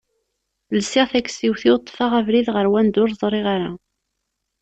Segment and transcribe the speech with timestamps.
[0.79, 3.71] lsiɣ takessiwt-iw ṭfeɣ abrid ɣer wanda ur ẓriɣ ara.